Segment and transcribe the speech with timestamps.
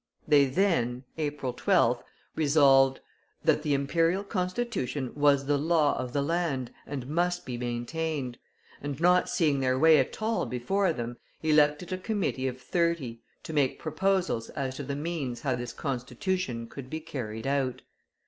[0.27, 2.01] They then (April 12th)
[2.35, 3.01] resolved:
[3.43, 8.39] That the Imperial Constitution was the law of the land, and must be maintained;
[8.81, 13.53] and not seeing their way at all before them, elected a Committee of thirty, to
[13.53, 17.83] make proposals as to the means how this Constitution could be carried out.